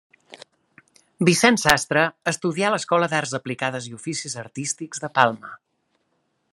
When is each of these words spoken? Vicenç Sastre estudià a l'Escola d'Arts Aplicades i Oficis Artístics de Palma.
Vicenç 1.29 1.65
Sastre 1.65 2.05
estudià 2.31 2.69
a 2.71 2.73
l'Escola 2.77 3.11
d'Arts 3.13 3.35
Aplicades 3.41 3.91
i 3.91 3.95
Oficis 3.99 4.39
Artístics 4.45 5.05
de 5.07 5.15
Palma. 5.21 5.55